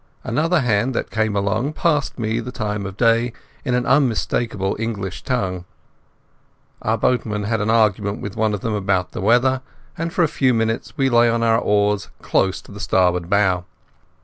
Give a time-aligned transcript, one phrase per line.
[0.23, 5.21] Another hand that came along passed me the time of day in an unmistakable English
[5.21, 5.63] tongue.
[6.81, 9.61] Our boatman had an argument with one of them about the weather,
[9.95, 13.65] and for a few minutes we lay on our oars close to the starboard bow.